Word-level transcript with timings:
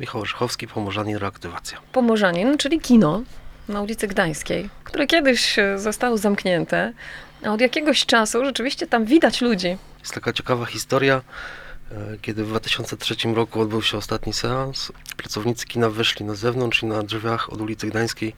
Michał 0.00 0.20
Orzechowski, 0.20 0.66
Pomorzanin, 0.68 1.16
Reaktywacja. 1.16 1.78
Pomorzanin, 1.92 2.58
czyli 2.58 2.80
kino 2.80 3.22
na 3.68 3.82
ulicy 3.82 4.08
Gdańskiej, 4.08 4.68
które 4.84 5.06
kiedyś 5.06 5.58
e, 5.58 5.78
zostało 5.78 6.18
zamknięte, 6.18 6.92
a 7.44 7.50
od 7.52 7.60
jakiegoś 7.60 8.06
czasu 8.06 8.44
rzeczywiście 8.44 8.86
tam 8.86 9.04
widać 9.04 9.40
ludzi. 9.40 9.76
Jest 10.00 10.14
taka 10.14 10.32
ciekawa 10.32 10.66
historia, 10.66 11.22
e, 11.92 11.94
kiedy 12.22 12.44
w 12.44 12.48
2003 12.48 13.34
roku 13.34 13.60
odbył 13.60 13.82
się 13.82 13.96
ostatni 13.98 14.32
seans. 14.32 14.92
Pracownicy 15.16 15.66
kina 15.66 15.90
wyszli 15.90 16.26
na 16.26 16.34
zewnątrz 16.34 16.82
i 16.82 16.86
na 16.86 17.02
drzwiach 17.02 17.52
od 17.52 17.60
ulicy 17.60 17.86
Gdańskiej 17.86 18.34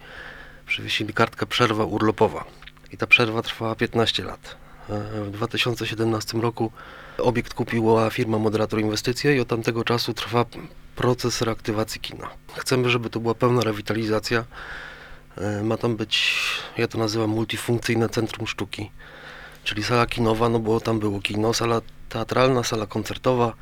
przywiesili 0.66 1.14
kartkę 1.14 1.46
przerwa 1.46 1.84
urlopowa. 1.84 2.44
I 2.92 2.96
ta 2.96 3.06
przerwa 3.06 3.42
trwała 3.42 3.74
15 3.74 4.24
lat. 4.24 4.56
E, 4.90 5.24
W 5.24 5.30
2017 5.30 6.38
roku 6.38 6.72
obiekt 7.18 7.54
kupiła 7.54 8.10
firma 8.10 8.38
Moderator 8.38 8.80
Inwestycje 8.80 9.36
i 9.36 9.40
od 9.40 9.48
tamtego 9.48 9.84
czasu 9.84 10.14
trwa 10.14 10.44
proces 10.96 11.42
reaktywacji 11.42 12.00
kina. 12.00 12.30
Chcemy, 12.54 12.90
żeby 12.90 13.10
to 13.10 13.20
była 13.20 13.34
pełna 13.34 13.60
rewitalizacja. 13.60 14.44
E, 15.38 15.62
Ma 15.62 15.76
tam 15.76 15.96
być, 15.96 16.34
ja 16.78 16.88
to 16.88 16.98
nazywam 16.98 17.30
multifunkcyjne 17.30 18.08
centrum 18.08 18.46
sztuki 18.46 18.90
czyli 19.64 19.82
sala 19.82 20.06
kinowa, 20.06 20.48
no 20.48 20.58
bo 20.58 20.80
tam 20.80 21.00
było 21.00 21.20
kino, 21.20 21.54
sala 21.54 21.80
teatralna, 22.08 22.64
sala 22.64 22.86
koncertowa, 22.86 23.52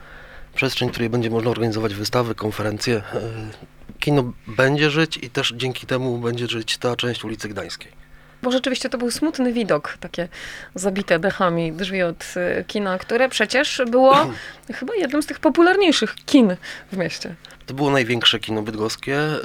przestrzeń, 0.54 0.88
w 0.88 0.92
której 0.92 1.10
będzie 1.10 1.30
można 1.30 1.50
organizować 1.50 1.95
wystawy, 1.95 2.34
konferencje. 2.34 2.96
E, 3.14 3.73
Kino 4.01 4.32
będzie 4.46 4.90
żyć 4.90 5.16
i 5.16 5.30
też 5.30 5.54
dzięki 5.56 5.87
temu 5.87 6.18
będzie 6.18 6.46
żyć 6.46 6.78
ta 6.78 6.96
część 6.96 7.24
ulicy 7.24 7.48
Gdańskiej. 7.48 8.02
Bo 8.42 8.51
rzeczywiście 8.51 8.88
to 8.88 8.98
był 8.98 9.10
smutny 9.10 9.52
widok, 9.52 9.96
takie 10.01 10.28
zabite 10.74 11.19
dechami 11.19 11.73
drzwi 11.73 12.02
od 12.02 12.24
e, 12.37 12.65
kina, 12.65 12.98
które 12.98 13.28
przecież 13.28 13.82
było 13.91 14.16
chyba 14.78 14.95
jednym 14.95 15.23
z 15.23 15.27
tych 15.27 15.41
popularniejszych 15.41 16.15
kin 16.27 16.56
w 16.92 16.96
mieście. 16.96 17.34
To 17.66 17.74
było 17.74 17.91
największe 17.91 18.41
kino 18.41 18.62
bydgoskie. 18.62 19.16
e, 19.18 19.38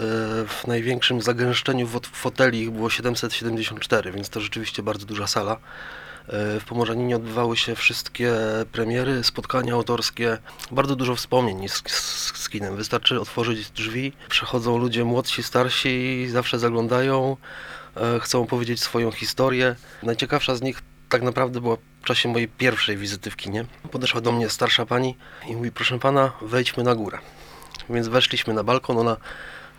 W 0.48 0.64
największym 0.68 1.22
zagęszczeniu 1.22 1.88
foteli 2.12 2.62
ich 2.62 2.72
było 2.72 2.90
774, 2.90 4.12
więc 4.12 4.30
to 4.30 4.40
rzeczywiście 4.42 4.84
bardzo 4.84 5.06
duża 5.06 5.28
sala. 5.28 5.52
E, 5.54 6.60
W 6.60 6.66
Pomorzaninie 6.66 7.16
odbywały 7.16 7.58
się 7.58 7.76
wszystkie 7.76 8.34
premiery, 8.72 9.24
spotkania 9.24 9.74
autorskie. 9.74 10.38
Bardzo 10.72 10.96
dużo 10.96 11.16
wspomnień 11.16 11.70
z, 11.70 11.84
z, 11.88 12.38
z 12.38 12.50
kinem. 12.50 12.76
Wystarczy 12.76 13.22
otworzyć 13.22 13.70
drzwi, 13.70 14.14
przechodzą 14.30 14.78
ludzie 14.78 15.04
młodsi, 15.06 15.44
starsi, 15.44 16.28
zawsze 16.30 16.60
zaglądają, 16.60 17.38
chcą 18.22 18.42
opowiedzieć 18.42 18.82
swoją 18.82 19.12
historię. 19.12 19.76
Najciekawsza 20.04 20.56
z 20.56 20.62
nich 20.62 20.82
tak 21.10 21.22
naprawdę 21.22 21.62
była 21.62 21.78
w 22.02 22.06
czasie 22.06 22.30
mojej 22.30 22.48
pierwszej 22.48 22.98
wizyty 22.98 23.32
w 23.32 23.36
kinie. 23.36 23.66
Podeszła 23.92 24.22
do 24.22 24.32
mnie 24.32 24.50
starsza 24.50 24.86
pani 24.86 25.18
i 25.48 25.56
mówi, 25.56 25.72
proszę 25.72 26.00
pana, 26.00 26.32
wejdźmy 26.42 26.84
na 26.84 26.96
górę. 26.96 27.18
Więc 27.90 28.08
weszliśmy 28.08 28.54
na 28.54 28.64
balkon, 28.64 28.98
ona 28.98 29.18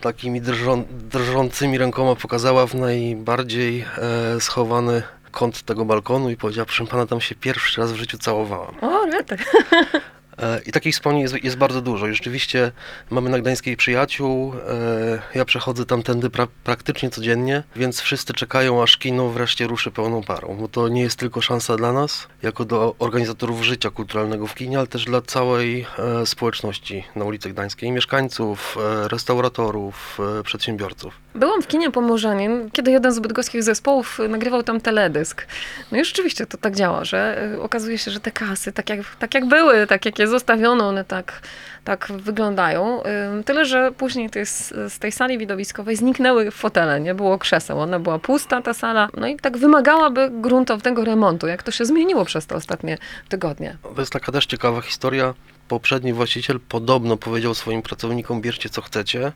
takimi 0.00 0.40
drżą, 0.40 0.84
drżącymi 0.90 1.78
rękoma 1.78 2.14
pokazała 2.14 2.66
w 2.66 2.74
najbardziej 2.74 3.84
e, 3.98 4.40
schowany 4.40 5.02
kąt 5.30 5.62
tego 5.62 5.84
balkonu 5.84 6.30
i 6.30 6.36
powiedziała, 6.36 6.66
proszę 6.66 6.86
pana, 6.86 7.06
tam 7.06 7.20
się 7.20 7.34
pierwszy 7.34 7.80
raz 7.80 7.92
w 7.92 7.96
życiu 7.96 8.18
całowałam. 8.18 8.74
O, 8.80 9.06
rety. 9.06 9.36
E, 10.38 10.60
I 10.66 10.72
takich 10.72 10.94
wspomnień 10.94 11.22
jest, 11.22 11.44
jest 11.44 11.56
bardzo 11.56 11.80
dużo. 11.80 12.06
I 12.06 12.14
rzeczywiście 12.14 12.72
mamy 13.10 13.30
na 13.30 13.38
Gdańskiej 13.38 13.76
przyjaciół. 13.76 14.54
E, 14.54 15.38
ja 15.38 15.44
przechodzę 15.44 15.86
tamtędy 15.86 16.30
pra, 16.30 16.46
praktycznie 16.64 17.10
codziennie, 17.10 17.62
więc 17.76 18.00
wszyscy 18.00 18.32
czekają, 18.32 18.82
aż 18.82 18.96
kino 18.96 19.28
wreszcie 19.28 19.66
ruszy 19.66 19.90
pełną 19.90 20.22
parą. 20.22 20.56
Bo 20.60 20.68
to 20.68 20.88
nie 20.88 21.02
jest 21.02 21.16
tylko 21.16 21.40
szansa 21.40 21.76
dla 21.76 21.92
nas, 21.92 22.28
jako 22.42 22.64
do 22.64 22.94
organizatorów 22.98 23.62
życia 23.64 23.90
kulturalnego 23.90 24.46
w 24.46 24.54
kinie, 24.54 24.78
ale 24.78 24.86
też 24.86 25.04
dla 25.04 25.20
całej 25.20 25.86
e, 25.98 26.26
społeczności 26.26 27.04
na 27.16 27.24
ulicy 27.24 27.50
Gdańskiej, 27.50 27.92
mieszkańców, 27.92 28.76
restauratorów, 29.10 30.18
przedsiębiorców. 30.44 31.14
Byłam 31.38 31.62
w 31.62 31.66
kinie 31.66 31.90
Pomorzanin, 31.90 32.70
kiedy 32.70 32.90
jeden 32.90 33.12
z 33.12 33.18
bydgoskich 33.18 33.62
zespołów 33.62 34.20
y, 34.20 34.28
nagrywał 34.28 34.62
tam 34.62 34.80
teledysk. 34.80 35.46
No 35.92 35.98
i 35.98 36.04
rzeczywiście 36.04 36.46
to 36.46 36.58
tak 36.58 36.76
działa, 36.76 37.04
że 37.04 37.48
y, 37.54 37.62
okazuje 37.62 37.98
się, 37.98 38.10
że 38.10 38.20
te 38.20 38.30
kasy, 38.30 38.72
tak 38.72 38.90
jak, 38.90 39.00
tak 39.18 39.34
jak 39.34 39.46
były, 39.46 39.86
tak 39.86 40.06
jak 40.06 40.18
je 40.18 40.28
zostawiono, 40.28 40.88
one 40.88 41.04
tak, 41.04 41.40
tak 41.84 42.12
wyglądają. 42.12 43.02
Tyle, 43.44 43.64
że 43.64 43.92
później 43.92 44.30
to 44.30 44.38
jest, 44.38 44.74
z 44.88 44.98
tej 44.98 45.12
sali 45.12 45.38
widowiskowej 45.38 45.96
zniknęły 45.96 46.50
fotele, 46.50 47.00
nie 47.00 47.14
było 47.14 47.38
krzeseł. 47.38 47.80
Ona 47.80 47.98
była 47.98 48.18
pusta, 48.18 48.62
ta 48.62 48.74
sala. 48.74 49.08
No 49.16 49.26
i 49.26 49.36
tak 49.36 49.58
wymagałaby 49.58 50.30
gruntownego 50.32 51.04
remontu. 51.04 51.46
Jak 51.46 51.62
to 51.62 51.70
się 51.70 51.84
zmieniło 51.84 52.24
przez 52.24 52.46
te 52.46 52.54
ostatnie 52.54 52.98
tygodnie? 53.28 53.76
To 53.94 54.00
jest 54.00 54.12
taka 54.12 54.32
też 54.32 54.46
ciekawa 54.46 54.80
historia. 54.80 55.34
Poprzedni 55.68 56.12
właściciel 56.12 56.60
podobno 56.68 57.16
powiedział 57.16 57.54
swoim 57.54 57.82
pracownikom: 57.82 58.40
bierzcie 58.40 58.68
co 58.68 58.82
chcecie. 58.82 59.32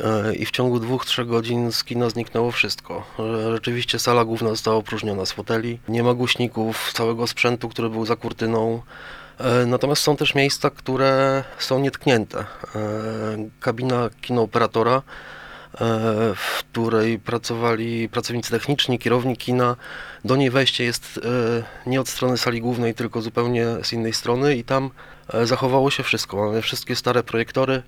E, 0.00 0.34
I 0.34 0.46
w 0.46 0.50
ciągu 0.50 0.80
dwóch, 0.80 1.06
trzech 1.06 1.26
godzin 1.26 1.72
z 1.72 1.84
kina 1.84 2.10
zniknęło 2.10 2.50
wszystko. 2.50 3.04
Rzeczywiście 3.52 3.98
sala 3.98 4.24
główna 4.24 4.48
została 4.48 4.76
opróżniona 4.76 5.26
z 5.26 5.32
foteli. 5.32 5.78
Nie 5.88 6.02
ma 6.02 6.14
głośników, 6.14 6.92
całego 6.92 7.26
sprzętu, 7.26 7.68
który 7.68 7.90
był 7.90 8.06
za 8.06 8.16
kurtyną. 8.16 8.82
E, 9.38 9.66
Natomiast 9.66 10.02
są 10.02 10.16
też 10.16 10.34
miejsca, 10.34 10.70
które 10.70 11.44
są 11.58 11.78
nietknięte. 11.78 12.38
E, 12.38 12.46
Kabina 13.60 14.10
kinooperatora, 14.22 15.02
w 16.36 16.58
której 16.58 17.18
pracowali 17.18 18.08
pracownicy 18.08 18.50
techniczni, 18.50 18.98
kierownik 18.98 19.38
kina. 19.38 19.76
Do 20.24 20.36
niej 20.36 20.50
wejście 20.50 20.84
jest 20.84 21.20
nie 21.86 22.00
od 22.00 22.08
strony 22.08 22.38
sali 22.38 22.60
głównej, 22.60 22.94
tylko 22.94 23.22
zupełnie 23.22 23.66
z 23.82 23.92
innej 23.92 24.12
strony 24.12 24.56
i 24.56 24.64
tam 24.64 24.90
zachowało 25.44 25.90
się 25.90 26.02
wszystko. 26.02 26.36
Mamy 26.36 26.62
wszystkie 26.62 26.96
stare 26.96 27.22
projektory, 27.22 27.82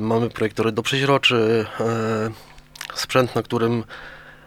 mamy 0.00 0.30
projektory 0.30 0.72
do 0.72 0.82
przeźroczy, 0.82 1.66
e, 1.80 2.30
sprzęt, 2.94 3.34
na 3.34 3.42
którym 3.42 3.84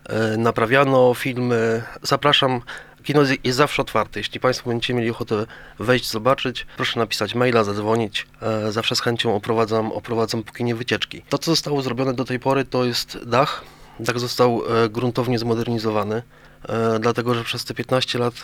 e, 0.10 0.38
naprawiano 0.38 1.14
filmy. 1.14 1.84
Zapraszam. 2.02 2.62
Kino 3.04 3.22
jest- 3.22 3.56
zawsze 3.58 3.82
otwarte. 3.82 4.20
Jeśli 4.20 4.40
Państwo 4.40 4.70
będziecie 4.70 4.94
mieli 4.94 5.10
ochotę 5.10 5.46
wejść, 5.80 6.12
zobaczyć, 6.12 6.68
proszę 6.76 7.00
napisać 7.00 7.36
maila, 7.36 7.64
zadzwonić. 7.64 8.28
E, 8.42 8.72
Zawsze 8.72 8.96
z 8.96 9.02
chęcią 9.02 9.36
oprowadzam, 9.36 9.92
oprowadzam 9.92 10.44
po 10.44 10.54
kinie 10.54 10.76
wycieczki. 10.76 11.22
To, 11.30 11.38
co 11.38 11.52
zostało 11.52 11.82
zrobione 11.82 12.14
do 12.14 12.26
tej 12.26 12.40
pory, 12.40 12.66
to 12.66 12.86
jest 12.86 13.18
dach. 13.26 13.64
Dach 14.00 14.20
został 14.20 14.62
e, 14.86 14.90
gruntownie 14.90 15.40
zmodernizowany, 15.40 16.24
e, 16.70 17.00
dlatego 17.00 17.34
że 17.34 17.44
przez 17.44 17.66
te 17.66 17.74
15 17.74 18.20
lat, 18.20 18.34
e, 18.34 18.38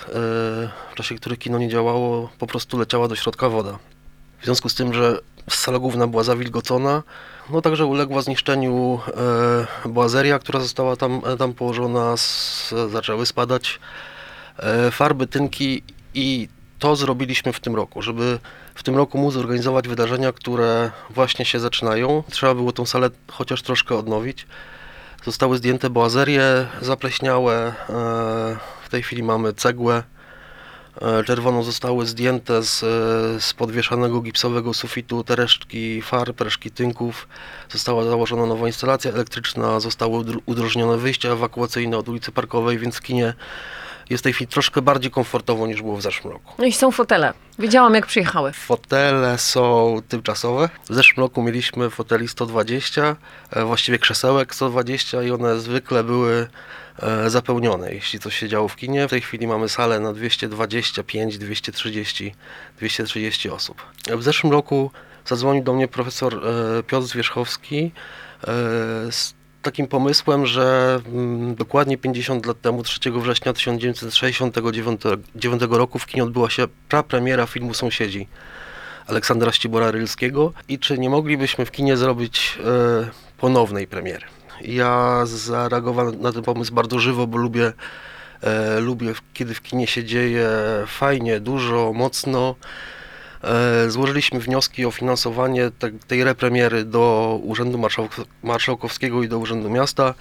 w 0.91 0.96
czasie 0.96 1.16
których 1.16 1.40
kino 1.40 1.57
nie 1.57 1.69
działało, 1.69 2.30
po 2.40 2.47
prostu 2.47 2.78
leciała 2.80 3.07
do 3.07 3.16
środka 3.16 3.50
woda. 3.50 3.80
W 4.41 4.46
związku 4.46 4.69
z 4.69 4.75
tym, 4.75 4.94
że 4.94 5.19
sala 5.50 5.79
główna 5.79 6.07
była 6.07 6.24
zawilgocona, 6.24 7.03
no 7.50 7.62
także 7.62 7.85
uległa 7.85 8.22
zniszczeniu 8.22 9.00
e, 9.85 9.90
boazeria, 9.90 10.40
która 10.40 10.59
została 10.59 10.96
tam, 10.96 11.22
e, 11.25 11.38
tam 11.38 11.53
położona, 11.53 12.13
s, 12.13 12.75
zaczęły 12.91 13.25
spadać 13.25 13.80
e, 14.57 14.91
farby, 14.91 15.28
tynki 15.28 15.84
i 16.13 16.47
to 16.80 16.96
zrobiliśmy 16.96 17.53
w 17.53 17.59
tym 17.59 17.75
roku, 17.75 18.01
żeby 18.01 18.40
w 18.75 18.84
tym 18.84 18.96
roku 18.96 19.18
móc 19.18 19.34
zorganizować 19.34 19.88
wydarzenia, 19.88 20.31
które 20.31 20.91
właśnie 21.09 21.46
się 21.46 21.59
zaczynają. 21.59 22.24
Trzeba 22.30 22.56
było 22.56 22.72
tą 22.72 22.85
salę 22.85 23.09
chociaż 23.28 23.62
troszkę 23.62 23.96
odnowić. 23.96 24.47
Zostały 25.25 25.57
zdjęte 25.57 25.90
boazerie 25.90 26.68
zapleśniałe, 26.81 27.56
e, 27.68 27.74
w 28.84 28.90
tej 28.90 29.03
chwili 29.03 29.24
mamy 29.24 29.53
cegłę, 29.53 30.03
E, 31.02 31.24
Czerwoną 31.24 31.63
zostały 31.63 32.06
zdjęte 32.06 32.63
z, 32.63 32.84
e, 32.84 32.88
z 33.41 33.53
podwieszanego 33.53 34.22
gipsowego 34.22 34.74
sufitu 34.74 35.24
te 35.24 35.35
resztki 35.35 36.02
farb, 36.02 36.41
resztki 36.41 36.72
tynków. 36.72 37.28
Została 37.69 38.03
założona 38.03 38.46
nowa 38.46 38.68
instalacja 38.68 39.12
elektryczna, 39.12 39.80
zostały 39.80 40.18
udr- 40.18 40.40
udrożnione 40.46 40.97
wyjścia 40.97 41.30
ewakuacyjne 41.30 41.97
od 41.97 42.09
ulicy 42.09 42.31
Parkowej, 42.31 42.78
więc 42.78 42.96
w 42.96 43.01
kinie 43.01 43.34
jest 44.09 44.22
w 44.22 44.24
tej 44.24 44.34
chwili 44.34 44.47
troszkę 44.47 44.81
bardziej 44.81 45.12
komfortowo 45.12 45.68
niż 45.68 45.81
było 45.81 45.97
w 45.97 46.01
zeszłym 46.01 46.34
roku. 46.34 46.53
No 46.57 46.66
i 46.66 46.72
są 46.72 46.91
fotele. 46.91 47.34
Widziałam, 47.59 47.94
jak 47.96 48.06
przyjechały. 48.06 48.51
Fotele 48.51 49.38
są 49.38 49.97
tymczasowe. 50.07 50.69
W 50.90 50.96
zeszłym 50.96 51.24
roku 51.24 51.44
mieliśmy 51.44 51.90
foteli 51.90 52.28
120, 52.28 53.15
e, 53.50 53.65
właściwie 53.65 54.00
krzesełek 54.00 54.56
120 54.56 55.24
i 55.24 55.31
one 55.31 55.60
zwykle 55.60 56.04
były 56.04 56.48
zapełnione, 57.27 57.93
jeśli 57.93 58.19
coś 58.19 58.38
się 58.38 58.47
działo 58.47 58.67
w 58.67 58.75
kinie. 58.75 59.07
W 59.07 59.09
tej 59.09 59.21
chwili 59.21 59.47
mamy 59.47 59.69
salę 59.69 59.99
na 59.99 60.13
225, 60.13 61.38
230, 61.38 62.35
230 62.77 63.49
osób. 63.49 63.81
W 64.17 64.23
zeszłym 64.23 64.53
roku 64.53 64.91
zadzwonił 65.25 65.63
do 65.63 65.73
mnie 65.73 65.88
profesor 65.88 66.35
e, 66.35 66.39
Piotr 66.83 67.07
Zwierzchowski 67.07 67.91
e, 68.43 68.47
z 69.11 69.33
takim 69.61 69.88
pomysłem, 69.88 70.45
że 70.45 70.99
mm, 71.05 71.55
dokładnie 71.55 71.97
50 71.97 72.45
lat 72.45 72.61
temu, 72.61 72.83
3 72.83 73.11
września 73.11 73.53
1969 73.53 75.01
roku 75.69 75.99
w 75.99 76.05
kinie 76.05 76.23
odbyła 76.23 76.49
się 76.49 76.67
prapremiera 76.89 77.45
filmu 77.45 77.73
Sąsiedzi 77.73 78.27
Aleksandra 79.07 79.51
Ścibora 79.51 79.91
Rylskiego 79.91 80.53
i 80.67 80.79
czy 80.79 80.97
nie 80.97 81.09
moglibyśmy 81.09 81.65
w 81.65 81.71
kinie 81.71 81.97
zrobić 81.97 82.59
e, 82.65 83.09
ponownej 83.38 83.88
premiery. 83.88 84.25
Ja 84.63 85.25
zareagowałem 85.25 86.22
na 86.22 86.31
ten 86.31 86.44
pomysł 86.44 86.74
bardzo 86.74 87.00
żywo, 87.00 87.28
bo 87.28 87.38
lubię, 87.38 87.74
e, 88.42 88.80
lubię 88.80 89.13
kiedy 89.34 89.54
w 89.54 89.62
kinie 89.62 89.88
się 89.88 90.04
dzieje 90.04 90.50
fajnie, 90.88 91.40
dużo, 91.40 91.94
mocno. 91.94 92.56
E, 93.43 93.89
Złożyliśmy 93.89 94.39
wnioski 94.39 94.85
o 94.85 94.91
finansowanie 94.91 95.71
te, 95.79 95.91
tej 96.07 96.23
repremiery 96.23 96.83
do 96.85 97.39
Urzędu 97.43 97.77
Marszałk- 97.77 98.25
Marszałkowskiego 98.43 99.23
i 99.23 99.27
do 99.27 99.38
Urzędu 99.38 99.69
Miasta. 99.69 100.13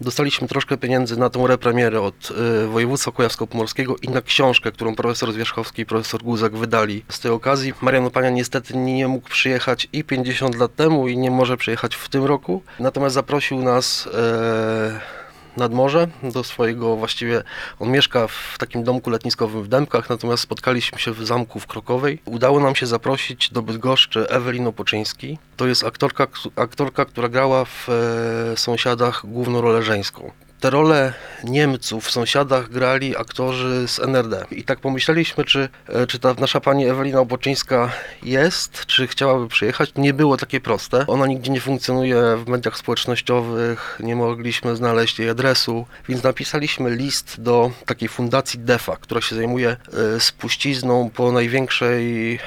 Dostaliśmy 0.00 0.48
troszkę 0.48 0.76
pieniędzy 0.76 1.16
na 1.16 1.30
tą 1.30 1.46
repremierę 1.46 2.00
od 2.00 2.32
e, 2.64 2.66
województwa 2.66 3.10
kujawsko-pomorskiego 3.12 3.96
i 4.02 4.08
na 4.08 4.22
książkę, 4.22 4.72
którą 4.72 4.94
profesor 4.94 5.32
Zwierzchowski 5.32 5.82
i 5.82 5.86
profesor 5.86 6.22
Guzek 6.22 6.56
wydali 6.56 7.04
z 7.08 7.20
tej 7.20 7.30
okazji. 7.30 7.72
Marian 7.80 8.04
Opania 8.06 8.30
niestety 8.30 8.76
nie 8.76 9.08
mógł 9.08 9.28
przyjechać 9.28 9.88
i 9.92 10.04
50 10.04 10.54
lat 10.54 10.74
temu 10.76 11.08
i 11.08 11.18
nie 11.18 11.30
może 11.30 11.56
przyjechać 11.56 11.94
w 11.94 12.08
tym 12.08 12.24
roku. 12.24 12.62
Natomiast 12.80 13.14
zaprosił 13.14 13.62
nas 13.62 14.08
e, 14.14 15.23
nad 15.56 15.72
morze 15.72 16.08
do 16.22 16.44
swojego 16.44 16.96
właściwie 16.96 17.42
on 17.78 17.90
mieszka 17.90 18.26
w 18.26 18.56
takim 18.58 18.84
domku 18.84 19.10
letniskowym 19.10 19.62
w 19.62 19.68
Dębkach, 19.68 20.10
natomiast 20.10 20.42
spotkaliśmy 20.42 20.98
się 20.98 21.12
w 21.12 21.26
zamku 21.26 21.60
w 21.60 21.66
Krokowej. 21.66 22.22
Udało 22.24 22.60
nam 22.60 22.74
się 22.74 22.86
zaprosić 22.86 23.50
do 23.50 23.62
Bydgoszczy 23.62 24.28
Ewelino 24.28 24.72
Poczyński. 24.72 25.38
To 25.56 25.66
jest 25.66 25.84
aktorka, 25.84 26.26
aktorka 26.56 27.04
która 27.04 27.28
grała 27.28 27.64
w 27.64 27.88
e, 27.88 28.56
Sąsiadach 28.56 29.26
główną 29.26 29.60
rolę 29.60 29.82
żeńską. 29.82 30.30
Te 30.64 30.70
role 30.70 31.12
Niemców 31.44 32.06
w 32.06 32.10
Sąsiadach 32.10 32.68
grali 32.68 33.16
aktorzy 33.16 33.88
z 33.88 33.98
NRD. 33.98 34.44
I 34.50 34.64
tak 34.64 34.80
pomyśleliśmy, 34.80 35.44
czy, 35.44 35.68
e, 35.88 36.06
czy 36.06 36.18
ta 36.18 36.34
nasza 36.34 36.60
pani 36.60 36.86
Ewelina 36.86 37.20
Opoczyńska 37.20 37.92
jest, 38.22 38.86
czy 38.86 39.06
chciałaby 39.06 39.48
przyjechać. 39.48 39.92
Nie 39.96 40.14
było 40.14 40.36
takie 40.36 40.60
proste. 40.60 41.06
Ona 41.06 41.26
nigdzie 41.26 41.52
nie 41.52 41.60
funkcjonuje 41.60 42.36
w 42.36 42.48
mediach 42.48 42.78
społecznościowych, 42.78 43.98
nie 44.02 44.16
mogliśmy 44.16 44.76
znaleźć 44.76 45.18
jej 45.18 45.28
adresu, 45.28 45.86
więc 46.08 46.22
napisaliśmy 46.22 46.90
list 46.90 47.40
do 47.40 47.70
takiej 47.86 48.08
fundacji 48.08 48.60
DEFA, 48.60 48.96
która 48.96 49.20
się 49.20 49.36
zajmuje 49.36 49.76
e, 50.16 50.20
spuścizną 50.20 51.10
po 51.14 51.32
największej 51.32 52.34
e, 52.34 52.38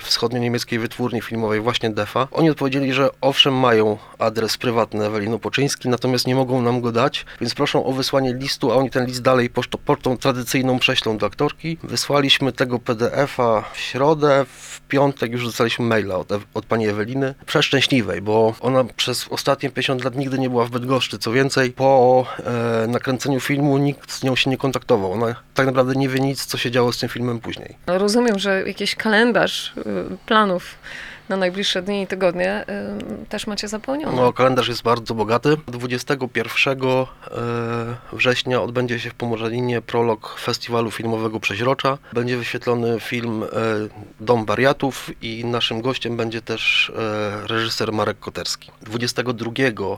wschodnio-niemieckiej 0.00 0.78
wytwórni 0.78 1.22
filmowej, 1.22 1.60
właśnie 1.60 1.90
DEFA. 1.90 2.28
Oni 2.32 2.50
odpowiedzieli, 2.50 2.92
że 2.92 3.08
owszem 3.20 3.54
mają 3.54 3.98
adres 4.18 4.58
prywatny 4.58 5.06
Ewelino 5.06 5.38
Poczyński, 5.38 5.88
natomiast 5.88 6.26
nie 6.26 6.34
mogą 6.34 6.62
nam 6.62 6.80
go 6.80 6.92
dać, 6.92 7.26
więc 7.40 7.49
proszą 7.54 7.84
o 7.84 7.92
wysłanie 7.92 8.34
listu, 8.34 8.72
a 8.72 8.74
oni 8.74 8.90
ten 8.90 9.06
list 9.06 9.22
dalej 9.22 9.50
pocztą, 9.50 9.78
pocztą 9.84 10.16
tradycyjną 10.16 10.78
prześlą 10.78 11.18
do 11.18 11.26
aktorki. 11.26 11.78
Wysłaliśmy 11.82 12.52
tego 12.52 12.78
PDF-a 12.78 13.62
w 13.72 13.78
środę, 13.78 14.44
w 14.48 14.80
piątek 14.80 15.32
już 15.32 15.44
dostaliśmy 15.44 15.84
maila 15.84 16.16
od, 16.16 16.32
od 16.54 16.66
pani 16.66 16.88
Eweliny. 16.88 17.34
Przeszczęśliwej, 17.46 18.22
bo 18.22 18.54
ona 18.60 18.84
przez 18.84 19.28
ostatnie 19.28 19.70
50 19.70 20.04
lat 20.04 20.16
nigdy 20.16 20.38
nie 20.38 20.50
była 20.50 20.64
w 20.64 20.70
Bydgoszczy. 20.70 21.18
Co 21.18 21.32
więcej, 21.32 21.72
po 21.72 22.26
e, 22.84 22.86
nakręceniu 22.86 23.40
filmu 23.40 23.78
nikt 23.78 24.12
z 24.12 24.22
nią 24.22 24.36
się 24.36 24.50
nie 24.50 24.56
kontaktował. 24.56 25.12
Ona 25.12 25.34
tak 25.54 25.66
naprawdę 25.66 25.94
nie 25.94 26.08
wie 26.08 26.20
nic, 26.20 26.46
co 26.46 26.58
się 26.58 26.70
działo 26.70 26.92
z 26.92 26.98
tym 26.98 27.08
filmem 27.08 27.40
później. 27.40 27.76
Rozumiem, 27.86 28.38
że 28.38 28.62
jakiś 28.66 28.94
kalendarz 28.94 29.72
y, 29.76 29.82
planów 30.26 30.74
na 31.30 31.36
najbliższe 31.36 31.82
dni 31.82 32.02
i 32.02 32.06
tygodnie 32.06 32.64
też 33.28 33.46
macie 33.46 33.68
zapełniony. 33.68 34.16
No, 34.16 34.32
kalendarz 34.32 34.68
jest 34.68 34.82
bardzo 34.82 35.14
bogaty. 35.14 35.56
21 35.66 36.78
e, 36.82 37.06
września 38.12 38.62
odbędzie 38.62 39.00
się 39.00 39.10
w 39.10 39.14
Pomorzaninie 39.14 39.82
prolog 39.82 40.38
festiwalu 40.40 40.90
filmowego 40.90 41.40
Przeźrocza. 41.40 41.98
Będzie 42.12 42.36
wyświetlony 42.36 43.00
film 43.00 43.42
e, 43.42 43.46
Dom 44.20 44.44
Wariatów 44.44 45.10
i 45.22 45.44
naszym 45.44 45.80
gościem 45.80 46.16
będzie 46.16 46.42
też 46.42 46.92
e, 46.96 47.46
reżyser 47.46 47.92
Marek 47.92 48.18
Koterski. 48.18 48.70
22 48.82 49.50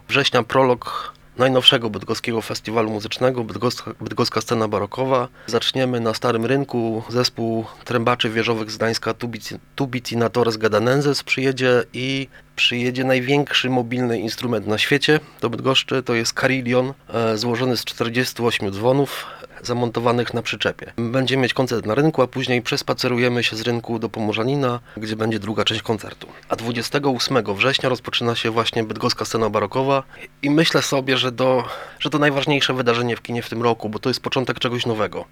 września 0.09 0.43
prolog 0.43 1.13
najnowszego 1.39 1.91
bydgoskiego 1.91 2.43
festiwalu 2.43 2.91
muzycznego, 2.91 3.45
Bydgoska, 3.45 3.91
Bydgoska 4.01 4.41
Scena 4.41 4.69
Barokowa. 4.69 5.29
Zaczniemy 5.47 6.01
na 6.01 6.15
Starym 6.15 6.47
Rynku. 6.47 7.03
Zespół 7.09 7.65
trębaczy 7.85 8.31
wieżowych 8.31 8.71
z 8.71 8.77
Gdańska 8.77 9.13
Tubici- 9.15 9.59
Tubicinatores 9.77 10.57
Gadanenses 10.57 11.23
przyjedzie 11.23 11.85
i 11.93 12.29
przyjedzie 12.57 13.05
największy 13.05 13.71
mobilny 13.71 14.19
instrument 14.21 14.67
na 14.67 14.79
świecie 14.79 15.21
do 15.41 15.51
Bydgoszczy. 15.51 16.03
To 16.03 16.15
jest 16.15 16.41
Carillon, 16.41 16.93
e, 17.09 17.39
złożony 17.39 17.77
z 17.77 17.85
48 17.85 18.71
dzwonów 18.71 19.27
zamontowanych 19.63 20.35
na 20.35 20.43
przyczepie. 20.43 20.93
Będziemy 20.97 21.43
mieć 21.43 21.55
koncert 21.55 21.87
na 21.87 21.95
rynku, 21.95 22.23
a 22.23 22.27
później 22.27 22.63
przespacerujemy 22.63 23.45
się 23.45 23.57
z 23.57 23.61
rynku 23.61 23.99
do 23.99 24.09
Pomorzanina, 24.09 24.81
gdzie 24.97 25.17
będzie 25.17 25.39
druga 25.39 25.65
część 25.65 25.83
koncertu. 25.83 26.27
A 26.49 26.57
28 26.57 27.55
września 27.55 27.89
rozpoczyna 27.89 28.35
się 28.35 28.51
właśnie 28.51 28.85
bydgoska 28.85 29.25
scena 29.25 29.51
barokowa 29.51 30.03
i 30.43 30.51
myślę 30.51 30.83
sobie, 30.83 31.17
że, 31.17 31.33
do, 31.33 31.65
że 31.99 32.11
to 32.11 32.19
najważniejsze 32.19 32.75
wydarzenie 32.75 33.17
w 33.17 33.23
kinie 33.23 33.43
w 33.43 33.49
tym 33.49 33.63
roku, 33.63 33.89
bo 33.89 33.99
to 33.99 34.11
jest 34.11 34.21
początek 34.21 34.59
czegoś 34.59 34.87
nowego. 34.87 35.25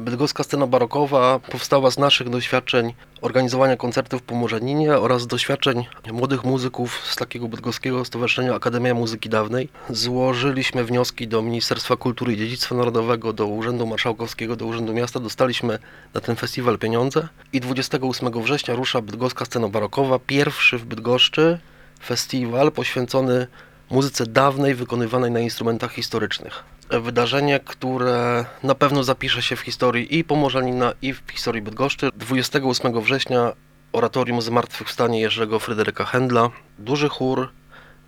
Bydgoska 0.00 0.42
scena 0.44 0.66
barokowa 0.66 1.38
powstała 1.38 1.90
z 1.90 1.98
naszych 1.98 2.28
doświadczeń 2.28 2.94
organizowania 3.20 3.76
koncertów 3.76 4.20
w 4.20 4.24
Pomorzaninie 4.24 4.98
oraz 4.98 5.26
doświadczeń 5.26 5.86
młodych 6.12 6.44
muzyków 6.44 7.00
z 7.04 7.16
takiego 7.16 7.48
bydgoskiego 7.48 8.04
stowarzyszenia 8.04 8.54
Akademia 8.54 8.94
Muzyki 8.94 9.28
Dawnej. 9.28 9.68
Złożyliśmy 9.90 10.84
wnioski 10.84 11.28
do 11.28 11.42
Ministerstwa 11.42 11.96
Kultury 11.96 12.32
i 12.32 12.36
Dziedzictwa 12.36 12.74
Narodowego, 12.74 13.32
do 13.32 13.46
Urzędu 13.46 13.86
Marszałkowskiego, 13.86 14.56
do 14.56 14.66
Urzędu 14.66 14.94
Miasta. 14.94 15.20
Dostaliśmy 15.20 15.78
na 16.14 16.20
ten 16.20 16.36
festiwal 16.36 16.78
pieniądze 16.78 17.28
i 17.52 17.60
28 17.60 18.42
września 18.42 18.74
rusza 18.74 19.00
Bydgoska 19.00 19.44
scena 19.44 19.68
barokowa, 19.68 20.18
pierwszy 20.18 20.78
w 20.78 20.84
Bydgoszczy 20.84 21.58
festiwal 22.04 22.72
poświęcony 22.72 23.46
muzyce 23.90 24.26
dawnej 24.26 24.74
wykonywanej 24.74 25.30
na 25.30 25.40
instrumentach 25.40 25.92
historycznych. 25.92 26.64
Wydarzenie, 27.00 27.60
które 27.60 28.44
na 28.62 28.74
pewno 28.74 29.04
zapisze 29.04 29.42
się 29.42 29.56
w 29.56 29.60
historii 29.60 30.18
i 30.18 30.24
Pomorzanina, 30.24 30.92
i 31.02 31.12
w 31.12 31.22
historii 31.32 31.62
Bydgoszczy. 31.62 32.10
28 32.16 33.00
września 33.00 33.52
oratorium 33.92 34.42
Zmartwychwstanie 34.42 35.20
Jerzego 35.20 35.58
Fryderyka 35.58 36.04
Händla. 36.04 36.50
Duży 36.78 37.08
chór, 37.08 37.52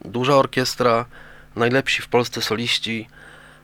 duża 0.04 0.34
orkiestra, 0.34 1.04
najlepsi 1.56 2.02
w 2.02 2.08
Polsce 2.08 2.42
soliści. 2.42 3.08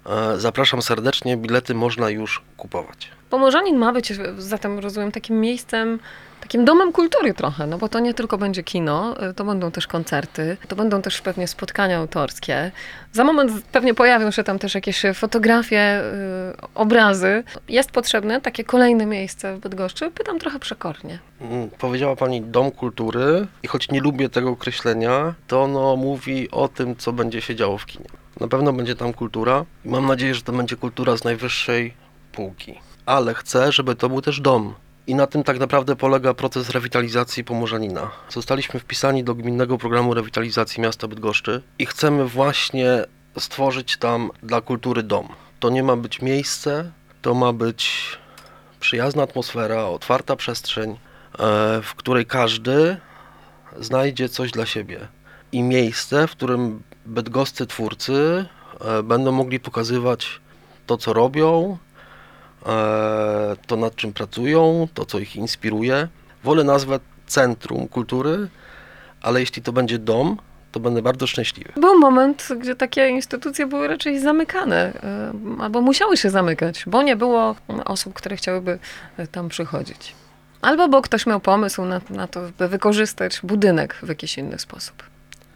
E, 0.06 0.38
Zapraszam 0.40 0.82
serdecznie, 0.82 1.36
bilety 1.36 1.74
można 1.74 2.10
już 2.10 2.42
kupować. 2.56 3.08
Pomorzanin 3.30 3.76
ma 3.76 3.92
być 3.92 4.12
zatem, 4.38 4.78
rozumiem, 4.78 5.12
takim 5.12 5.40
miejscem, 5.40 5.98
takim 6.40 6.64
domem 6.64 6.92
kultury 6.92 7.34
trochę, 7.34 7.66
no 7.66 7.78
bo 7.78 7.88
to 7.88 8.00
nie 8.00 8.14
tylko 8.14 8.38
będzie 8.38 8.62
kino, 8.62 9.14
y, 9.30 9.34
to 9.34 9.44
będą 9.44 9.70
też 9.70 9.86
koncerty, 9.86 10.56
to 10.68 10.76
będą 10.76 11.02
też 11.02 11.20
pewnie 11.20 11.48
spotkania 11.48 11.98
autorskie. 11.98 12.70
Za 13.12 13.24
moment 13.24 13.52
pewnie 13.72 13.94
pojawią 13.94 14.30
się 14.30 14.44
tam 14.44 14.58
też 14.58 14.74
jakieś 14.74 15.02
fotografie, 15.14 16.02
y, 16.02 16.74
obrazy. 16.74 17.44
Jest 17.68 17.90
potrzebne 17.90 18.40
takie 18.40 18.64
kolejne 18.64 19.06
miejsce 19.06 19.56
w 19.56 19.60
Bydgoszczy? 19.60 20.10
Pytam 20.10 20.38
trochę 20.38 20.58
przekornie. 20.58 21.18
Mm, 21.40 21.70
Powiedziała 21.70 22.16
Pani 22.16 22.40
Dom 22.42 22.70
Kultury 22.70 23.46
i 23.62 23.68
choć 23.68 23.90
nie 23.90 24.00
lubię 24.00 24.28
tego 24.28 24.50
określenia, 24.50 25.34
to 25.48 25.62
ono 25.62 25.96
mówi 25.96 26.50
o 26.50 26.68
tym, 26.68 26.96
co 26.96 27.12
będzie 27.12 27.40
się 27.40 27.54
działo 27.56 27.78
w 27.78 27.86
kinie. 27.86 28.06
Na 28.40 28.48
pewno 28.48 28.72
będzie 28.72 28.96
tam 28.96 29.12
kultura 29.12 29.64
i 29.84 29.88
mam 29.88 30.06
nadzieję, 30.06 30.34
że 30.34 30.42
to 30.42 30.52
będzie 30.52 30.76
kultura 30.76 31.16
z 31.16 31.24
najwyższej 31.24 31.94
półki. 32.32 32.74
Ale 33.06 33.34
chcę, 33.34 33.72
żeby 33.72 33.94
to 33.94 34.08
był 34.08 34.20
też 34.20 34.40
dom. 34.40 34.74
I 35.06 35.14
na 35.14 35.26
tym 35.26 35.44
tak 35.44 35.58
naprawdę 35.58 35.96
polega 35.96 36.34
proces 36.34 36.70
rewitalizacji 36.70 37.44
Pomorzanina. 37.44 38.10
Zostaliśmy 38.28 38.80
wpisani 38.80 39.24
do 39.24 39.34
gminnego 39.34 39.78
programu 39.78 40.14
rewitalizacji 40.14 40.82
miasta 40.82 41.08
Bydgoszczy 41.08 41.62
i 41.78 41.86
chcemy 41.86 42.26
właśnie 42.26 43.04
stworzyć 43.38 43.96
tam 43.96 44.30
dla 44.42 44.60
kultury 44.60 45.02
dom. 45.02 45.28
To 45.60 45.70
nie 45.70 45.82
ma 45.82 45.96
być 45.96 46.22
miejsce, 46.22 46.92
to 47.22 47.34
ma 47.34 47.52
być 47.52 48.02
przyjazna 48.80 49.22
atmosfera, 49.22 49.84
otwarta 49.84 50.36
przestrzeń, 50.36 50.90
e, 50.90 50.96
w 51.82 51.94
której 51.94 52.26
każdy 52.26 52.96
znajdzie 53.78 54.28
coś 54.28 54.50
dla 54.50 54.66
siebie. 54.66 55.08
I 55.52 55.62
miejsce, 55.62 56.26
w 56.26 56.30
którym 56.30 56.82
bydgoscy 57.06 57.66
twórcy 57.66 58.46
e, 58.80 59.02
będą 59.02 59.32
mogli 59.32 59.60
pokazywać 59.60 60.40
to, 60.86 60.96
co 60.96 61.12
robią, 61.12 61.76
e, 62.66 63.56
to, 63.66 63.76
nad 63.76 63.96
czym 63.96 64.12
pracują, 64.12 64.88
to, 64.94 65.04
co 65.04 65.18
ich 65.18 65.36
inspiruje. 65.36 66.08
Wolę 66.44 66.64
nazwać 66.64 67.02
centrum 67.26 67.88
kultury, 67.88 68.48
ale 69.22 69.40
jeśli 69.40 69.62
to 69.62 69.72
będzie 69.72 69.98
dom, 69.98 70.36
to 70.72 70.80
będę 70.80 71.02
bardzo 71.02 71.26
szczęśliwy. 71.26 71.72
Był 71.76 71.98
moment, 71.98 72.48
gdzie 72.58 72.76
takie 72.76 73.08
instytucje 73.08 73.66
były 73.66 73.88
raczej 73.88 74.20
zamykane, 74.20 74.92
y, 75.58 75.62
albo 75.62 75.80
musiały 75.80 76.16
się 76.16 76.30
zamykać, 76.30 76.84
bo 76.86 77.02
nie 77.02 77.16
było 77.16 77.56
osób, 77.84 78.14
które 78.14 78.36
chciałyby 78.36 78.78
tam 79.32 79.48
przychodzić. 79.48 80.14
Albo 80.62 80.88
bo 80.88 81.02
ktoś 81.02 81.26
miał 81.26 81.40
pomysł 81.40 81.84
na, 81.84 82.00
na 82.10 82.26
to, 82.26 82.40
by 82.58 82.68
wykorzystać 82.68 83.40
budynek 83.42 83.94
w 84.02 84.08
jakiś 84.08 84.38
inny 84.38 84.58
sposób. 84.58 85.09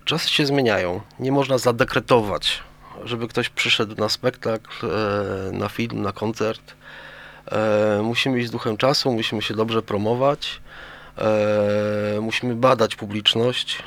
Czasy 0.04 0.30
się 0.30 0.46
zmieniają. 0.46 1.00
Nie 1.20 1.32
można 1.32 1.58
zadekretować, 1.58 2.62
żeby 3.04 3.28
ktoś 3.28 3.49
przyszedł 3.49 3.94
na 4.00 4.08
spektakl, 4.08 4.87
e, 4.87 5.52
na 5.52 5.68
film, 5.68 6.02
na 6.02 6.12
koncert. 6.12 6.75
E, 7.52 8.00
Musimy 8.02 8.38
iść 8.38 8.49
z 8.49 8.52
duchem 8.52 8.76
czasu, 8.76 9.12
musimy 9.12 9.42
się 9.42 9.54
dobrze 9.54 9.82
promować, 9.82 10.61
e, 11.18 12.20
musimy 12.20 12.54
badać 12.54 12.96
publiczność, 12.96 13.82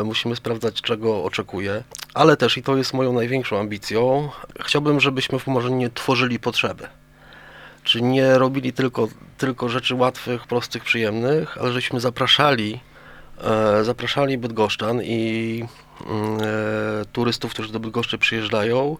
e, 0.00 0.04
musimy 0.04 0.36
sprawdzać, 0.36 0.80
czego 0.82 1.24
oczekuje, 1.24 1.82
ale 2.14 2.36
też, 2.36 2.56
i 2.58 2.62
to 2.62 2.76
jest 2.76 2.94
moją 2.94 3.12
największą 3.12 3.58
ambicją, 3.60 4.30
chciałbym, 4.60 5.00
żebyśmy 5.00 5.38
w 5.38 5.44
Pomorzynie 5.44 5.90
tworzyli 5.90 6.38
potrzeby. 6.38 6.88
czy 7.84 8.02
nie 8.02 8.38
robili 8.38 8.72
tylko, 8.72 9.08
tylko 9.38 9.68
rzeczy 9.68 9.94
łatwych, 9.94 10.46
prostych, 10.46 10.84
przyjemnych, 10.84 11.58
ale 11.58 11.72
żeśmy 11.72 12.00
zapraszali, 12.00 12.80
zapraszali 13.82 14.38
Bydgoszczan 14.38 15.02
i 15.02 15.64
mm, 16.06 16.40
e, 16.40 17.04
turystów, 17.12 17.52
którzy 17.52 17.72
do 17.72 17.80
Bydgoszczy 17.80 18.18
przyjeżdżają, 18.18 18.96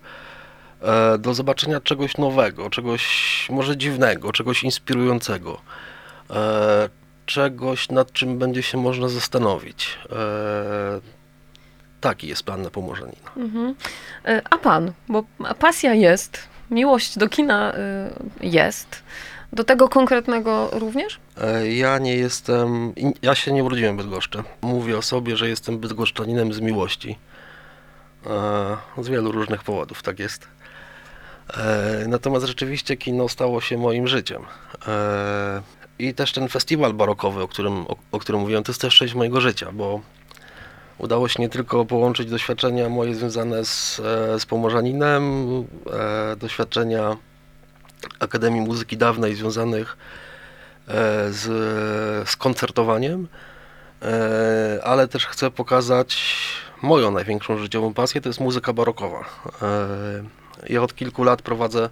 e, 0.83 1.19
do 1.19 1.35
zobaczenia 1.35 1.81
czegoś 1.81 2.17
nowego, 2.17 2.71
czegoś 2.71 3.47
może 3.51 3.77
dziwnego, 3.77 4.33
czegoś 4.33 4.63
inspirującego, 4.63 5.61
e, 6.31 6.89
czegoś 7.27 7.89
nad 7.89 8.13
czym 8.13 8.39
będzie 8.39 8.63
się 8.63 8.79
można 8.79 9.09
zastanowić. 9.09 9.99
E, 10.13 11.01
taki 12.01 12.29
jest 12.29 12.43
plan 12.43 12.63
na 12.63 12.71
Pomorzenina. 12.71 13.31
Mhm. 13.37 13.75
E, 14.25 14.43
A 14.51 14.59
pan, 14.59 14.93
bo 15.09 15.25
pasja 15.59 15.95
jest, 15.95 16.49
miłość 16.71 17.19
do 17.19 17.29
kina 17.29 17.75
jest, 18.41 19.03
do 19.55 19.65
tego 19.65 19.89
konkretnego 19.89 20.69
również? 20.73 21.21
E, 21.41 21.69
Ja 21.69 21.99
nie 21.99 22.17
jestem. 22.17 22.93
Ja 23.23 23.35
się 23.35 23.53
nie 23.53 23.65
urodziłem 23.65 23.97
w 23.97 23.99
Bydgoszczy. 23.99 24.43
Mówię 24.63 24.99
o 24.99 25.03
sobie, 25.03 25.37
że 25.37 25.49
jestem 25.49 25.79
bydgoszczaninem 25.79 26.53
z 26.53 26.61
miłości. 26.61 27.19
E, 28.27 29.03
Z 29.03 29.09
wielu 29.09 29.33
różnych 29.33 29.63
powodów, 29.63 30.03
tak 30.03 30.19
jest. 30.19 30.49
E, 31.57 32.05
Natomiast 32.09 32.47
rzeczywiście 32.47 32.97
kino 32.97 33.29
stało 33.29 33.61
się 33.61 33.79
moim 33.79 34.07
życiem. 34.09 34.43
I 35.99 36.15
też 36.15 36.33
ten 36.33 36.49
festiwal 36.49 36.95
barokowy, 36.95 37.43
o 37.43 37.49
którym, 37.49 37.87
o, 37.87 37.97
o 38.13 38.19
którym 38.19 38.41
mówiłem, 38.41 38.65
to 38.65 38.73
jest 38.73 38.81
też 38.81 38.97
część 38.97 39.15
mojego 39.15 39.41
życia, 39.41 39.73
bo 39.73 40.01
udało 40.99 41.29
się 41.29 41.43
nie 41.43 41.49
tylko 41.49 41.85
połączyć 41.85 42.31
doświadczenia 42.31 42.89
moje 42.89 43.15
związane 43.15 43.65
z, 43.65 43.97
z 44.39 44.47
Pomorzaninem, 44.47 45.45
doświadczenia 46.37 47.17
Akademii 48.19 48.61
Muzyki 48.61 48.97
Dawnej 48.97 49.35
związanych 49.35 49.97
e, 50.89 50.93
z, 51.33 51.43
z 52.31 52.37
koncertowaniem, 52.37 53.29
e, 54.03 54.81
ale 54.85 55.09
też 55.09 55.27
chcę 55.27 55.51
pokazać 55.51 56.37
moją 56.83 57.11
największą 57.11 57.59
życiową 57.59 57.95
pasję, 57.95 58.21
to 58.21 58.29
jest 58.29 58.41
muzyka 58.41 58.73
barokowa. 58.73 59.25
E, 59.63 60.45
Ja 60.69 60.83
od 60.83 60.95
kilku 60.95 61.25
lat 61.25 61.43
prowadzę 61.43 61.89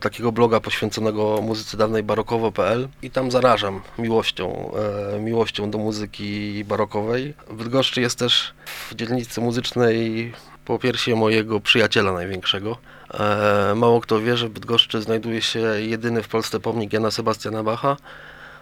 takiego 0.00 0.32
bloga 0.32 0.60
poświęconego 0.60 1.40
muzyce 1.42 1.76
dawnej 1.76 2.02
barokowo.pl 2.02 2.88
i 3.02 3.10
tam 3.10 3.30
zarażam 3.30 3.80
miłością, 3.98 4.72
miłością 5.20 5.70
do 5.70 5.78
muzyki 5.78 6.64
barokowej. 6.64 7.34
W 7.48 7.54
Bydgoszczy 7.54 8.00
jest 8.00 8.18
też 8.18 8.54
w 8.66 8.94
dzielnicy 8.94 9.40
muzycznej 9.40 10.32
po 10.64 10.78
piersie 10.78 11.16
mojego 11.16 11.60
przyjaciela 11.60 12.12
największego. 12.12 12.76
E, 13.14 13.72
mało 13.76 14.00
kto 14.00 14.20
wie, 14.20 14.36
że 14.36 14.48
w 14.48 14.52
Bydgoszczy 14.52 15.02
znajduje 15.02 15.42
się 15.42 15.60
jedyny 15.60 16.22
w 16.22 16.28
Polsce 16.28 16.60
pomnik 16.60 16.92
Jana 16.92 17.10
Sebastiana 17.10 17.62
Bacha, 17.62 17.96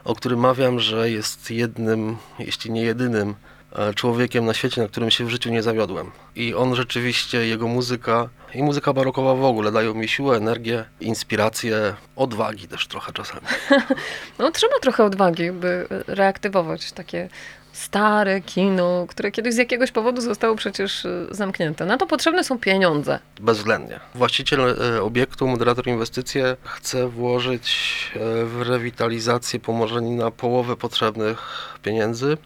o 0.05 0.15
którym 0.15 0.41
mawiam, 0.41 0.81
że 0.81 1.11
jest 1.11 1.51
jednym, 1.51 2.17
jeśli 2.39 2.71
nie 2.71 2.83
jedynym 2.83 3.35
e, 3.73 3.95
człowiekiem 3.95 4.45
na 4.45 4.55
świecie, 4.55 4.83
na 4.83 4.89
którym 4.89 5.11
się 5.11 5.25
w 5.25 5.31
życiu 5.31 5.51
nie 5.51 5.63
zawiodłem. 5.63 6.11
I 6.37 6.55
on 6.55 6.75
rzeczywiście, 6.75 7.47
jego 7.47 7.69
muzyka 7.69 8.29
i 8.55 8.63
muzyka 8.63 8.93
barokowa 8.93 9.35
w 9.35 9.45
ogóle 9.45 9.73
dają 9.73 9.95
mi 9.95 10.09
siłę, 10.09 10.37
energię, 10.37 10.85
inspirację, 11.01 11.95
odwagi 12.17 12.69
też 12.69 12.87
trochę 12.87 13.13
czasami. 13.13 13.47
No 14.39 14.51
trzeba 14.51 14.79
trochę 14.83 15.05
odwagi, 15.05 15.53
by 15.53 15.87
reaktywować 16.07 16.93
takie 16.93 17.29
stare 17.73 18.41
kino, 18.41 19.07
które 19.09 19.31
kiedyś 19.31 19.55
z 19.55 19.57
jakiegoś 19.57 19.93
powodu 19.93 20.21
zostało 20.21 20.57
przecież 20.57 21.05
y, 21.05 21.27
zamknięte. 21.31 21.87
Na 21.87 21.99
to 21.99 22.07
potrzebne 22.07 22.45
są 22.45 22.59
pieniądze. 22.59 23.19
Bezwzględnie. 23.41 24.01
Właściciel 24.15 24.61
e, 24.61 25.03
obiektu, 25.03 25.49
moderator 25.49 25.89
inwestycje 25.89 26.57
chce 26.63 27.09
włożyć 27.09 28.11
e, 28.15 28.19
w 28.45 28.63
rewitalizację 28.63 29.61
Pomorzanina 29.61 30.31
połowę 30.31 30.77
potrzebnych 30.77 31.39
pieniędzy. 31.83 32.37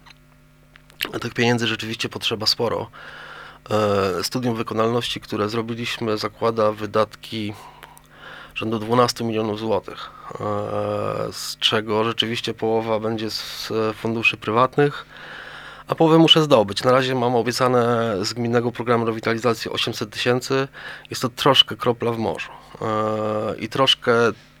Tych 1.21 1.33
pieniędzy 1.33 1.67
rzeczywiście 1.67 2.09
potrzeba 2.09 2.45
sporo. 2.45 2.89
Studium 4.21 4.55
wykonalności, 4.55 5.21
które 5.21 5.49
zrobiliśmy, 5.49 6.17
zakłada 6.17 6.71
wydatki 6.71 7.53
rzędu 8.57 8.79
12 8.79 9.23
milionów 9.23 9.59
złotych, 9.59 10.09
e, 10.31 10.35
z 11.31 11.57
czego 11.59 12.03
rzeczywiście 12.03 12.53
połowa 12.53 12.99
będzie 12.99 13.29
z 13.29 13.71
funduszy 13.95 14.37
prywatnych, 14.37 15.05
a 15.87 15.95
połowę 15.95 16.17
muszę 16.17 16.43
zdobyć. 16.43 16.83
Na 16.83 16.91
razie 16.91 17.15
mam 17.15 17.35
obiecane 17.35 18.13
z 18.21 18.33
gminnego 18.33 18.71
programu 18.71 19.05
rewitalizacji 19.05 19.71
800 19.71 20.09
tysięcy. 20.09 20.67
Jest 21.09 21.21
to 21.21 21.29
troszkę 21.29 21.75
kropla 21.75 22.11
w 22.11 22.17
morzu. 22.17 22.51
E, 22.81 22.85
I 23.59 23.69
troszkę 23.69 24.11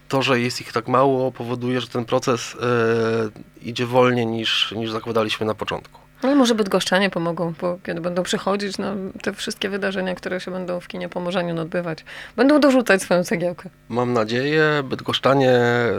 to, 0.07 0.21
że 0.21 0.39
jest 0.39 0.61
ich 0.61 0.71
tak 0.71 0.87
mało, 0.87 1.31
powoduje, 1.31 1.81
że 1.81 1.87
ten 1.87 2.05
proces 2.05 2.55
e, 2.55 3.65
idzie 3.69 3.85
wolniej 3.85 4.27
niż, 4.27 4.71
niż 4.71 4.91
zakładaliśmy 4.91 5.45
na 5.45 5.55
początku. 5.55 6.06
Ale 6.21 6.35
może 6.35 6.55
Bydgoszczanie 6.55 7.09
pomogą, 7.09 7.53
bo 7.61 7.79
kiedy 7.83 8.01
będą 8.01 8.23
przychodzić 8.23 8.77
na 8.77 8.95
te 9.21 9.33
wszystkie 9.33 9.69
wydarzenia, 9.69 10.15
które 10.15 10.39
się 10.39 10.51
będą 10.51 10.79
w 10.79 10.87
kinie 10.87 11.09
Pomorzaniu 11.09 11.61
odbywać, 11.61 12.05
będą 12.35 12.59
dorzucać 12.59 13.01
swoją 13.01 13.23
cegiełkę. 13.23 13.69
Mam 13.89 14.13
nadzieję, 14.13 14.83
Bydgoszczanie 14.83 15.51
e, 15.51 15.93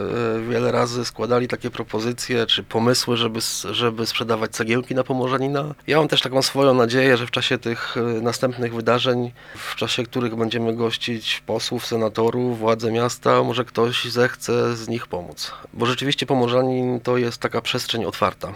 wiele 0.51 0.73
razy 0.73 1.05
składali 1.05 1.49
takie 1.49 1.71
propozycje 1.71 2.47
czy 2.47 2.63
pomysły, 2.63 3.17
żeby, 3.17 3.41
żeby 3.71 4.07
sprzedawać 4.07 4.51
cegiełki 4.51 4.95
na 4.95 5.05
Pomorzanina. 5.05 5.75
Ja 5.87 5.99
mam 5.99 6.09
też 6.09 6.21
taką 6.21 6.43
swoją 6.43 6.75
nadzieję, 6.75 7.17
że 7.17 7.27
w 7.27 7.31
czasie 7.31 7.59
tych 7.59 7.97
e, 7.97 8.01
następnych 8.01 8.75
wydarzeń, 8.75 9.33
w 9.57 9.75
czasie 9.75 10.05
których 10.05 10.37
będziemy 10.37 10.77
gościć 10.77 11.43
posłów, 11.47 11.87
senatorów, 11.87 12.59
władze 12.59 12.93
miasta, 12.93 13.43
może 13.43 13.65
ktoś 13.65 14.05
zechce 14.05 14.77
z 14.77 14.89
nich 14.89 15.07
pomóc. 15.07 15.53
Bo 15.75 15.87
rzeczywiście 15.87 16.27
Pomorzanin 16.27 17.01
to 17.01 17.17
jest 17.17 17.39
taka 17.39 17.61
przestrzeń 17.61 18.05
otwarta. 18.05 18.53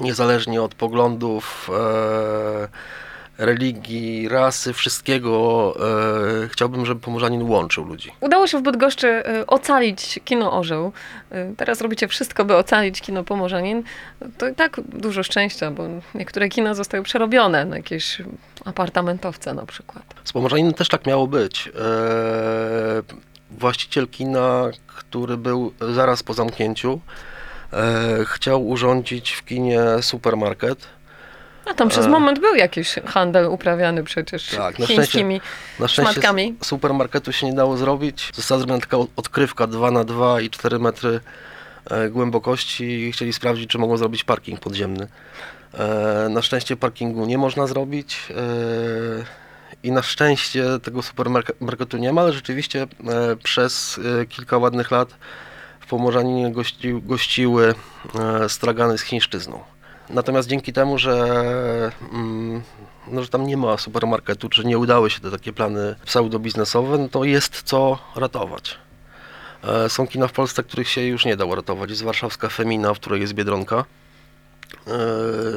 Niezależnie 0.00 0.62
od 0.62 0.74
poglądów, 0.74 1.70
e, 1.72 2.68
religii, 3.38 4.28
rasy, 4.28 4.72
wszystkiego, 4.72 5.74
e, 6.44 6.48
chciałbym, 6.48 6.86
żeby 6.86 7.00
Pomorzanin 7.00 7.42
łączył 7.42 7.84
ludzi. 7.84 8.12
Udało 8.20 8.46
się 8.46 8.58
w 8.58 8.62
Bydgoszczy 8.62 9.06
y, 9.40 9.46
ocalić 9.46 10.20
kino 10.24 10.52
Orzeł. 10.52 10.92
Y, 11.32 11.54
Teraz 11.56 11.80
robicie 11.80 12.08
wszystko, 12.08 12.44
by 12.44 12.56
ocalić 12.56 13.00
kino 13.00 13.24
Pomorzanin. 13.24 13.82
To 14.38 14.48
i 14.48 14.54
tak 14.54 14.80
dużo 14.88 15.22
szczęścia, 15.22 15.70
bo 15.70 15.82
niektóre 16.14 16.48
kina 16.48 16.74
zostały 16.74 17.02
przerobione 17.02 17.64
na 17.64 17.76
jakieś 17.76 18.22
apartamentowce 18.64 19.54
na 19.54 19.66
przykład. 19.66 20.04
Z 20.24 20.32
Pomorzaninem 20.32 20.74
też 20.74 20.88
tak 20.88 21.06
miało 21.06 21.26
być. 21.26 21.68
E, 21.68 23.02
właściciel 23.50 24.08
kina, 24.08 24.70
który 24.86 25.36
był 25.36 25.72
zaraz 25.94 26.22
po 26.22 26.34
zamknięciu, 26.34 27.00
e, 27.74 28.24
chciał 28.24 28.68
urządzić 28.68 29.30
w 29.32 29.44
kinie 29.44 29.80
supermarket. 30.00 30.86
A 31.70 31.74
tam 31.74 31.88
przez 31.88 32.06
E. 32.06 32.08
moment 32.08 32.38
był 32.40 32.54
jakiś 32.54 32.94
handel 33.06 33.46
uprawiany 33.46 34.04
przecież 34.04 34.48
Tak, 34.50 34.78
na 34.78 34.86
chińskimi 34.86 35.40
Na 35.78 35.88
szczęście 35.88 36.12
szmatkami. 36.12 36.56
s- 36.60 36.66
supermarketu 36.66 37.32
się 37.32 37.46
nie 37.46 37.52
dało 37.54 37.76
zrobić. 37.76 38.30
Została 38.34 38.58
zrobiona 38.58 38.80
taka 38.80 38.96
odkrywka 39.16 39.66
2 39.66 39.90
na 39.90 40.04
2 40.04 40.40
i 40.40 40.50
4 40.50 40.78
metry 40.78 41.20
e, 41.90 42.08
głębokości 42.10 42.84
i 42.84 43.12
chcieli 43.12 43.32
sprawdzić, 43.32 43.70
czy 43.70 43.78
mogą 43.78 43.96
zrobić 43.96 44.24
parking 44.24 44.60
podziemny. 44.60 45.08
E, 45.74 46.28
na 46.30 46.42
szczęście 46.42 46.76
parkingu 46.76 47.26
nie 47.26 47.38
można 47.38 47.66
zrobić 47.66 48.18
i 49.82 49.92
na 49.92 50.02
szczęście 50.02 50.64
tego 50.82 51.02
supermarketu 51.02 51.96
nie 51.96 52.12
ma, 52.12 52.20
ale 52.20 52.32
rzeczywiście 52.32 52.86
przez 53.42 54.00
kilka 54.28 54.58
ładnych 54.58 54.90
lat 54.90 55.08
w 55.84 55.86
Pomorzaninie 55.86 56.52
gości, 56.52 56.94
gościły 57.02 57.74
e, 58.20 58.48
stragany 58.48 58.98
z 58.98 59.02
chińszczyzną. 59.02 59.60
Natomiast 60.10 60.48
dzięki 60.48 60.72
temu, 60.72 60.98
że, 60.98 61.12
mm, 62.12 62.62
no, 63.08 63.22
że 63.22 63.28
tam 63.28 63.46
nie 63.46 63.56
ma 63.56 63.78
supermarketu, 63.78 64.48
czy 64.48 64.64
nie 64.64 64.78
udały 64.78 65.10
się 65.10 65.20
te 65.20 65.30
takie 65.30 65.52
plany 65.52 65.96
pseudo-biznesowe, 66.06 66.98
no 66.98 67.08
to 67.08 67.24
jest 67.24 67.62
co 67.62 67.98
ratować. 68.16 68.78
E, 69.64 69.88
Są 69.88 70.06
kina 70.06 70.28
w 70.28 70.32
Polsce, 70.32 70.62
których 70.62 70.88
się 70.88 71.00
już 71.00 71.24
nie 71.24 71.36
dało 71.36 71.54
ratować. 71.54 71.90
Jest 71.90 72.02
warszawska 72.04 72.48
Femina, 72.48 72.94
w 72.94 73.00
której 73.00 73.20
jest 73.20 73.32
Biedronka. 73.32 73.84
E, 74.86 74.90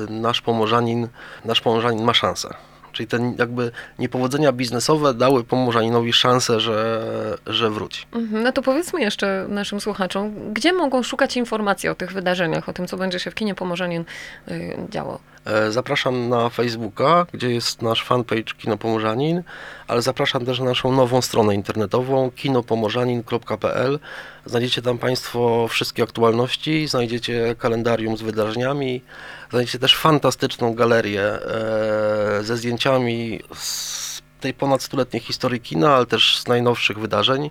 Nasz 0.10 0.42
Pomorzanin, 0.42 1.08
nasz 1.46 1.62
Pomorzanin 1.62 2.04
ma 2.04 2.14
szansę. 2.14 2.54
Czyli 2.98 3.08
te 3.08 3.34
jakby 3.38 3.72
niepowodzenia 4.00 4.52
biznesowe 4.52 5.14
dały 5.14 5.44
Pomorzaninowi 5.44 6.14
szansę, 6.14 6.60
że, 6.60 7.04
że 7.48 7.70
wróci. 7.70 8.06
Mhm, 8.12 8.44
No 8.44 8.52
to 8.52 8.62
powiedzmy 8.62 9.02
jeszcze 9.02 9.46
naszym 9.50 9.82
słuchaczom, 9.82 10.54
gdzie 10.54 10.74
mogą 10.74 11.04
szukać 11.04 11.38
informacji 11.38 11.90
o 11.90 11.96
tych 11.96 12.14
wydarzeniach, 12.14 12.70
o 12.70 12.74
tym, 12.74 12.88
co 12.88 12.98
będzie 12.98 13.20
się 13.20 13.32
w 13.32 13.36
kinie 13.36 13.56
Pomorzanin 13.56 14.06
y, 14.48 14.78
działo. 14.90 15.20
E, 15.48 15.72
Zapraszam 15.72 16.30
na 16.30 16.50
Facebooka, 16.50 17.26
gdzie 17.34 17.52
jest 17.52 17.82
nasz 17.82 18.04
fanpage 18.04 18.54
Kino 18.58 18.78
Pomorzanin, 18.78 19.44
ale 19.88 20.02
zapraszam 20.02 20.46
też 20.46 20.60
na 20.60 20.66
naszą 20.66 20.92
nową 20.92 21.22
stronę 21.22 21.56
internetową 21.56 22.32
kinopomorzanin.pl. 22.32 24.00
Znajdziecie 24.46 24.82
tam 24.82 24.98
Państwo 24.98 25.68
wszystkie 25.68 26.04
aktualności, 26.04 26.88
znajdziecie 26.88 27.56
kalendarium 27.60 28.18
z 28.18 28.22
wydarzeniami, 28.22 29.02
znajdziecie 29.50 29.80
też 29.80 29.96
fantastyczną 29.96 30.74
galerię 30.74 31.24
e, 31.24 32.44
ze 32.44 32.58
zdjęciami 32.58 33.40
z 33.54 34.22
tej 34.42 34.54
ponad 34.54 34.84
stuletniej 34.84 35.22
historii 35.22 35.62
kina, 35.62 35.96
ale 35.96 36.06
też 36.06 36.40
z 36.40 36.48
najnowszych 36.48 37.00
wydarzeń. 37.00 37.50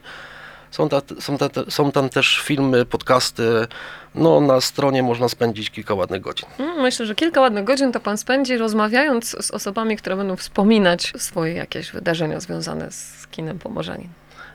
Są, 0.77 0.89
ta, 0.89 1.03
są, 1.21 1.39
ta, 1.39 1.49
są 1.69 1.93
tam 1.93 2.09
też 2.09 2.41
filmy, 2.45 2.85
podcasty. 2.85 3.67
No, 4.15 4.41
na 4.41 4.61
stronie 4.61 5.03
można 5.03 5.29
spędzić 5.29 5.71
kilka 5.71 5.95
ładnych 5.95 6.21
godzin. 6.21 6.49
Mm, 6.59 6.81
Myślę, 6.83 7.07
że 7.07 7.15
kilka 7.15 7.41
ładnych 7.41 7.65
godzin 7.65 7.93
to 7.93 8.01
pan 8.01 8.19
spędzi 8.19 8.57
rozmawiając 8.57 9.45
z 9.45 9.51
osobami, 9.51 9.97
które 9.97 10.17
będą 10.17 10.37
wspominać 10.37 11.13
swoje 11.17 11.55
jakieś 11.55 11.91
wydarzenia 11.91 12.41
związane 12.41 12.93
z 12.93 13.27
kinem 13.31 13.59
Pomorzanin. 13.59 14.09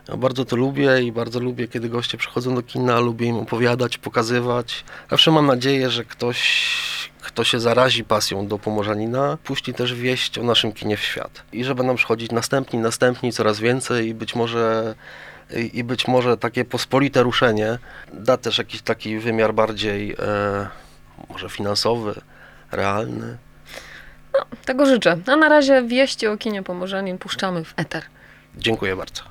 Ja 0.09 0.17
bardzo 0.17 0.45
to 0.45 0.55
lubię 0.55 1.01
i 1.01 1.11
bardzo 1.11 1.39
lubię, 1.39 1.67
kiedy 1.67 1.89
goście 1.89 2.17
przychodzą 2.17 2.55
do 2.55 2.63
kina, 2.63 2.99
lubię 2.99 3.27
im 3.27 3.37
opowiadać, 3.37 3.97
pokazywać. 3.97 4.83
Zawsze 5.09 5.31
mam 5.31 5.45
nadzieję, 5.45 5.89
że 5.89 6.05
ktoś, 6.05 6.39
kto 7.21 7.43
się 7.43 7.59
zarazi 7.59 8.03
pasją 8.03 8.47
do 8.47 8.59
Pomorzanina, 8.59 9.37
puści 9.43 9.73
też 9.73 9.93
wieść 9.93 10.37
o 10.37 10.43
naszym 10.43 10.71
kinie 10.71 10.97
w 10.97 11.01
świat. 11.01 11.43
I 11.53 11.63
że 11.63 11.75
będą 11.75 11.95
przychodzić 11.95 12.31
następni, 12.31 12.79
następni, 12.79 13.31
coraz 13.31 13.59
więcej 13.59 14.07
i 14.07 14.13
być 14.13 14.35
może 14.35 14.95
i 15.55 15.79
i 15.79 15.83
być 15.83 16.07
może 16.07 16.37
takie 16.37 16.65
pospolite 16.65 17.23
ruszenie 17.23 17.77
da 18.13 18.37
też 18.37 18.57
jakiś 18.57 18.81
taki 18.81 19.19
wymiar 19.19 19.53
bardziej 19.53 20.11
e, 20.19 20.67
może 21.29 21.49
finansowy, 21.49 22.21
realny. 22.71 23.37
Tego 24.65 24.85
życzę. 24.85 25.17
A 25.27 25.35
na 25.35 25.49
razie 25.49 25.81
wieści 25.83 26.27
o 26.27 26.37
kinie 26.37 26.63
Pomorzanin 26.63 27.17
puszczamy 27.17 27.63
w 27.63 27.73
eter. 27.77 28.03
Dziękuję 28.57 28.95
bardzo. 28.95 29.23